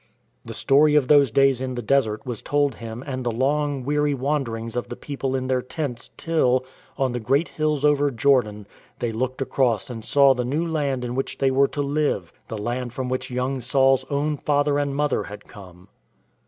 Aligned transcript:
The 0.43 0.55
story 0.55 0.95
of 0.95 1.09
those 1.09 1.29
days 1.29 1.61
in 1.61 1.75
the 1.75 1.81
desert 1.83 2.25
was 2.25 2.41
told 2.41 2.73
him 2.73 3.03
and 3.05 3.23
the 3.23 3.29
long, 3.29 3.85
weary 3.85 4.15
wanderings 4.15 4.75
of 4.75 4.87
the 4.89 4.95
people 4.95 5.35
in 5.35 5.45
their 5.45 5.61
tents, 5.61 6.09
till, 6.17 6.65
on 6.97 7.11
the 7.11 7.19
great 7.19 7.49
hills 7.49 7.85
over 7.85 8.09
Jordan, 8.09 8.65
they 8.97 9.11
looked 9.11 9.43
across 9.43 9.91
and 9.91 10.03
saw 10.03 10.33
the 10.33 10.43
new 10.43 10.65
land 10.65 11.05
in 11.05 11.13
which 11.13 11.37
they 11.37 11.51
were 11.51 11.67
to 11.67 11.83
live— 11.83 12.33
the 12.47 12.57
land 12.57 12.93
from 12.93 13.09
which 13.09 13.29
young 13.29 13.61
Saul's 13.61 14.03
own 14.09 14.37
father 14.37 14.79
and 14.79 14.95
mother 14.95 15.25
had 15.25 15.45
come. 15.47 15.87